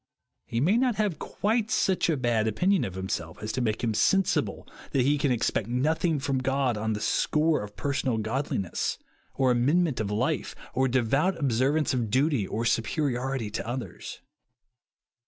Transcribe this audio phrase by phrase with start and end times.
[0.47, 3.93] He may not have quite »ucli a haj opinion of himself as to make him
[3.93, 8.97] sensible that iie can expect nothing from God on the score of personal goodness,
[9.35, 14.21] or amend ment of life, or devout observance of duty, or superiority to others.